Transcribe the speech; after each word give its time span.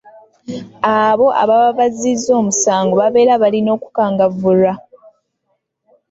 Abo 0.99 1.27
ababa 1.41 1.69
bazzizza 1.79 2.31
omusango 2.41 2.93
babeera 3.01 3.41
balina 3.43 3.69
okukangavvulwa. 3.77 4.73